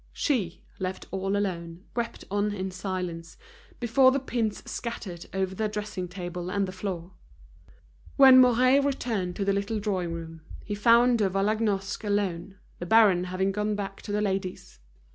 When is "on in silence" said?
2.31-3.37